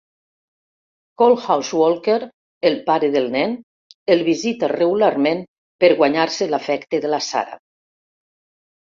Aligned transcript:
Coalhouse 1.21 1.75
Walker, 1.81 2.15
el 2.69 2.77
pare 2.87 3.09
del 3.15 3.27
nen, 3.35 3.53
el 4.15 4.23
visita 4.29 4.71
regularment 4.73 5.45
per 5.85 5.91
guanyar-se 6.01 6.49
l'afecte 6.55 7.03
de 7.05 7.13
la 7.17 7.21
Sarah. 7.27 7.61